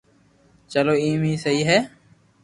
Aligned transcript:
چلو 0.71 0.93
ايم 1.03 1.21
اي 1.27 1.33
سھي 1.43 1.59
ھي 1.69 1.79